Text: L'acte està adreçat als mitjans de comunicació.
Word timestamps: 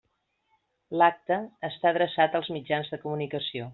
L'acte 1.01 1.37
està 1.69 1.91
adreçat 1.91 2.39
als 2.41 2.51
mitjans 2.57 2.91
de 2.95 3.01
comunicació. 3.05 3.69